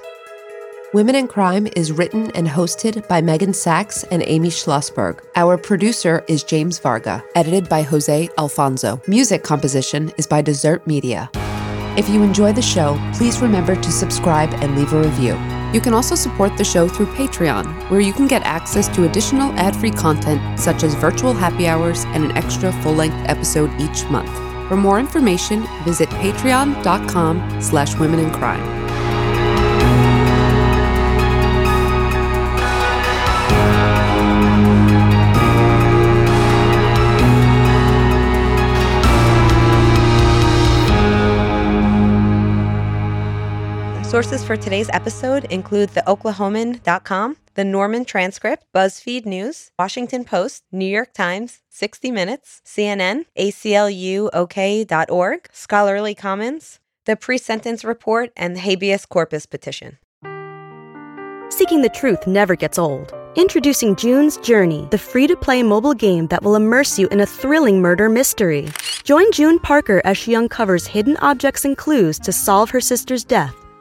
[0.92, 5.20] Women in Crime is written and hosted by Meghan Sacks and Amy Shlosberg.
[5.36, 9.00] Our producer is James Varga, edited by Jose Alfonzo.
[9.06, 11.30] Music composition is by Dessert Media.
[11.96, 15.38] If you enjoy the show, please remember to subscribe and leave a review.
[15.72, 19.52] You can also support the show through Patreon, where you can get access to additional
[19.52, 24.32] ad-free content such as virtual happy hours and an extra full-length episode each month.
[24.68, 28.79] For more information, visit patreon.com slash women in crime.
[44.10, 50.84] Sources for today's episode include the Oklahoman.com, the Norman Transcript, BuzzFeed News, Washington Post, New
[50.84, 54.38] York Times, 60 Minutes, CNN, ACLUOK.org,
[55.52, 59.98] Scholarly Commons, the Pre Sentence Report, and the Habeas Corpus Petition.
[61.50, 63.14] Seeking the truth never gets old.
[63.36, 67.26] Introducing June's Journey, the free to play mobile game that will immerse you in a
[67.26, 68.66] thrilling murder mystery.
[69.04, 73.54] Join June Parker as she uncovers hidden objects and clues to solve her sister's death